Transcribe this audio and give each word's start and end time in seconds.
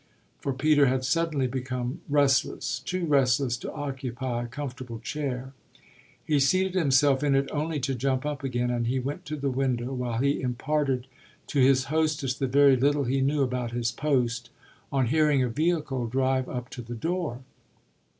For 0.39 0.51
Peter 0.51 0.87
had 0.87 1.05
suddenly 1.05 1.45
become 1.45 2.01
restless 2.09 2.79
too 2.79 3.05
restless 3.05 3.55
to 3.57 3.71
occupy 3.71 4.45
a 4.45 4.47
comfortable 4.47 4.97
chair; 4.97 5.53
he 6.25 6.39
seated 6.39 6.73
himself 6.73 7.21
in 7.21 7.35
it 7.35 7.47
only 7.51 7.79
to 7.81 7.93
jump 7.93 8.25
up 8.25 8.43
again, 8.43 8.71
and 8.71 8.87
he 8.87 8.97
went 8.97 9.27
to 9.27 9.35
the 9.35 9.51
window, 9.51 9.93
while 9.93 10.17
he 10.17 10.41
imparted 10.41 11.05
to 11.45 11.59
his 11.59 11.83
hostess 11.93 12.33
the 12.33 12.47
very 12.47 12.75
little 12.75 13.03
he 13.03 13.21
knew 13.21 13.43
about 13.43 13.73
his 13.73 13.91
post, 13.91 14.49
on 14.91 15.05
hearing 15.05 15.43
a 15.43 15.49
vehicle 15.49 16.07
drive 16.07 16.49
up 16.49 16.69
to 16.71 16.81
the 16.81 16.95
door. 16.95 17.41